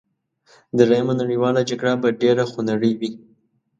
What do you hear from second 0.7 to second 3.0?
دریمه نړیواله جګړه به ډېره خونړۍ